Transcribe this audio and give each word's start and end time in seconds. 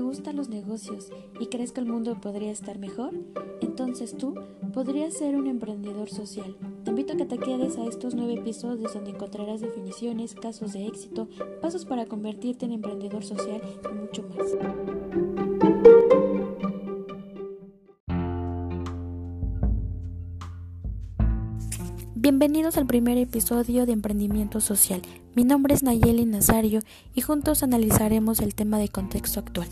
gustan 0.00 0.36
los 0.36 0.48
negocios 0.48 1.10
y 1.38 1.46
crees 1.46 1.72
que 1.72 1.80
el 1.80 1.86
mundo 1.86 2.20
podría 2.20 2.50
estar 2.50 2.78
mejor? 2.78 3.12
Entonces 3.60 4.16
tú 4.16 4.34
podrías 4.72 5.14
ser 5.14 5.36
un 5.36 5.46
emprendedor 5.46 6.10
social. 6.10 6.56
Te 6.84 6.90
invito 6.90 7.12
a 7.12 7.16
que 7.16 7.26
te 7.26 7.38
quedes 7.38 7.78
a 7.78 7.84
estos 7.84 8.14
nueve 8.14 8.34
episodios 8.34 8.94
donde 8.94 9.10
encontrarás 9.10 9.60
definiciones, 9.60 10.34
casos 10.34 10.72
de 10.72 10.86
éxito, 10.86 11.28
pasos 11.60 11.84
para 11.84 12.06
convertirte 12.06 12.66
en 12.66 12.72
emprendedor 12.72 13.24
social 13.24 13.60
y 13.90 13.94
mucho 13.94 14.22
más. 14.28 15.53
Bienvenidos 22.16 22.76
al 22.76 22.86
primer 22.86 23.18
episodio 23.18 23.86
de 23.86 23.92
Emprendimiento 23.92 24.60
Social. 24.60 25.02
Mi 25.34 25.42
nombre 25.42 25.74
es 25.74 25.82
Nayeli 25.82 26.24
Nazario 26.24 26.78
y 27.12 27.22
juntos 27.22 27.64
analizaremos 27.64 28.38
el 28.38 28.54
tema 28.54 28.78
de 28.78 28.88
contexto 28.88 29.40
actual. 29.40 29.66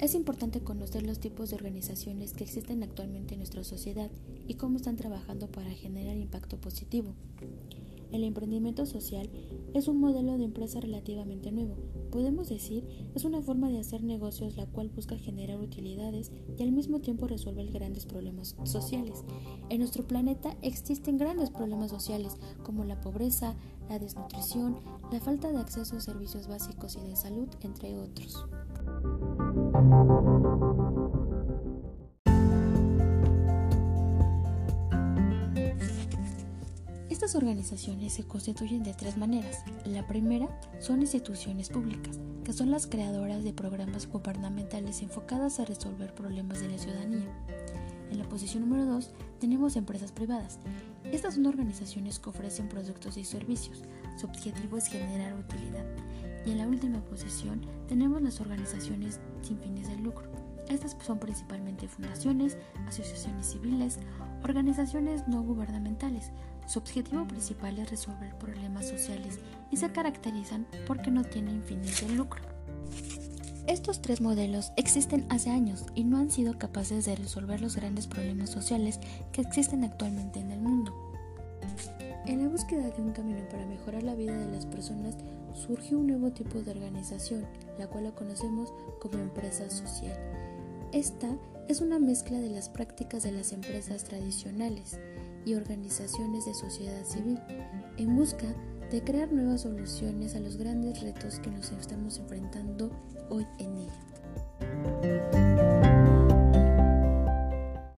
Es 0.00 0.16
importante 0.16 0.60
conocer 0.60 1.06
los 1.06 1.20
tipos 1.20 1.50
de 1.50 1.56
organizaciones 1.56 2.32
que 2.32 2.42
existen 2.42 2.82
actualmente 2.82 3.34
en 3.34 3.40
nuestra 3.40 3.62
sociedad 3.62 4.10
y 4.48 4.54
cómo 4.54 4.78
están 4.78 4.96
trabajando 4.96 5.46
para 5.46 5.70
generar 5.70 6.16
impacto 6.16 6.56
positivo. 6.58 7.14
El 8.12 8.24
emprendimiento 8.24 8.86
social 8.86 9.30
es 9.74 9.88
un 9.88 10.00
modelo 10.00 10.38
de 10.38 10.44
empresa 10.44 10.80
relativamente 10.80 11.52
nuevo. 11.52 11.76
Podemos 12.10 12.48
decir, 12.48 12.86
es 13.14 13.24
una 13.24 13.42
forma 13.42 13.68
de 13.68 13.78
hacer 13.78 14.02
negocios 14.02 14.56
la 14.56 14.66
cual 14.66 14.88
busca 14.88 15.18
generar 15.18 15.60
utilidades 15.60 16.32
y 16.56 16.62
al 16.62 16.72
mismo 16.72 17.00
tiempo 17.00 17.26
resolver 17.26 17.70
grandes 17.70 18.06
problemas 18.06 18.56
sociales. 18.64 19.24
En 19.68 19.80
nuestro 19.80 20.06
planeta 20.06 20.56
existen 20.62 21.18
grandes 21.18 21.50
problemas 21.50 21.90
sociales 21.90 22.36
como 22.62 22.84
la 22.84 23.00
pobreza, 23.00 23.54
la 23.88 23.98
desnutrición, 23.98 24.78
la 25.12 25.20
falta 25.20 25.50
de 25.50 25.58
acceso 25.58 25.96
a 25.96 26.00
servicios 26.00 26.48
básicos 26.48 26.96
y 26.96 27.08
de 27.08 27.16
salud, 27.16 27.48
entre 27.62 27.96
otros. 27.98 28.46
Estas 37.26 37.42
organizaciones 37.42 38.12
se 38.12 38.22
constituyen 38.22 38.84
de 38.84 38.94
tres 38.94 39.16
maneras. 39.16 39.64
La 39.84 40.06
primera 40.06 40.46
son 40.78 41.00
instituciones 41.00 41.70
públicas, 41.70 42.20
que 42.44 42.52
son 42.52 42.70
las 42.70 42.86
creadoras 42.86 43.42
de 43.42 43.52
programas 43.52 44.06
gubernamentales 44.06 45.02
enfocadas 45.02 45.58
a 45.58 45.64
resolver 45.64 46.14
problemas 46.14 46.60
de 46.60 46.68
la 46.68 46.78
ciudadanía. 46.78 47.26
En 48.12 48.18
la 48.18 48.28
posición 48.28 48.62
número 48.62 48.86
dos 48.86 49.10
tenemos 49.40 49.74
empresas 49.74 50.12
privadas. 50.12 50.60
Estas 51.02 51.34
son 51.34 51.46
organizaciones 51.46 52.20
que 52.20 52.30
ofrecen 52.30 52.68
productos 52.68 53.16
y 53.16 53.24
servicios. 53.24 53.82
Su 54.16 54.26
objetivo 54.26 54.76
es 54.76 54.86
generar 54.86 55.34
utilidad. 55.36 55.84
Y 56.46 56.52
en 56.52 56.58
la 56.58 56.68
última 56.68 57.00
posición 57.00 57.60
tenemos 57.88 58.22
las 58.22 58.40
organizaciones 58.40 59.18
sin 59.42 59.58
fines 59.58 59.88
de 59.88 59.96
lucro. 59.96 60.30
Estas 60.68 60.96
son 61.04 61.18
principalmente 61.18 61.88
fundaciones, 61.88 62.56
asociaciones 62.86 63.46
civiles, 63.46 63.98
organizaciones 64.44 65.26
no 65.26 65.42
gubernamentales, 65.42 66.30
su 66.66 66.78
objetivo 66.78 67.26
principal 67.26 67.78
es 67.78 67.90
resolver 67.90 68.36
problemas 68.38 68.88
sociales 68.88 69.38
y 69.70 69.76
se 69.76 69.90
caracterizan 69.90 70.66
porque 70.86 71.10
no 71.10 71.24
tienen 71.24 71.62
fines 71.62 72.00
de 72.00 72.14
lucro. 72.14 72.42
Estos 73.66 74.00
tres 74.00 74.20
modelos 74.20 74.72
existen 74.76 75.26
hace 75.28 75.50
años 75.50 75.86
y 75.94 76.04
no 76.04 76.18
han 76.18 76.30
sido 76.30 76.58
capaces 76.58 77.04
de 77.04 77.16
resolver 77.16 77.60
los 77.60 77.76
grandes 77.76 78.06
problemas 78.06 78.50
sociales 78.50 79.00
que 79.32 79.40
existen 79.40 79.82
actualmente 79.82 80.38
en 80.38 80.52
el 80.52 80.60
mundo. 80.60 80.94
En 82.26 82.42
la 82.42 82.48
búsqueda 82.48 82.90
de 82.90 83.02
un 83.02 83.12
camino 83.12 83.40
para 83.48 83.66
mejorar 83.66 84.02
la 84.02 84.14
vida 84.14 84.36
de 84.36 84.52
las 84.52 84.66
personas 84.66 85.16
surgió 85.54 85.98
un 85.98 86.08
nuevo 86.08 86.32
tipo 86.32 86.60
de 86.60 86.70
organización, 86.70 87.46
la 87.78 87.86
cual 87.86 88.04
la 88.04 88.12
conocemos 88.12 88.72
como 89.00 89.18
empresa 89.18 89.68
social. 89.70 90.16
Esta 90.96 91.28
es 91.68 91.82
una 91.82 91.98
mezcla 91.98 92.40
de 92.40 92.48
las 92.48 92.70
prácticas 92.70 93.22
de 93.22 93.30
las 93.30 93.52
empresas 93.52 94.02
tradicionales 94.04 94.98
y 95.44 95.52
organizaciones 95.52 96.46
de 96.46 96.54
sociedad 96.54 97.04
civil 97.04 97.38
en 97.98 98.16
busca 98.16 98.46
de 98.90 99.04
crear 99.04 99.30
nuevas 99.30 99.60
soluciones 99.60 100.34
a 100.36 100.40
los 100.40 100.56
grandes 100.56 101.02
retos 101.02 101.38
que 101.40 101.50
nos 101.50 101.70
estamos 101.70 102.16
enfrentando 102.16 102.90
hoy 103.28 103.46
en 103.58 103.76
día. 103.76 104.05